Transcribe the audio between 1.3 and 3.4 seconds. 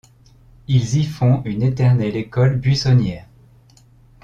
une éternelle école buissonnière.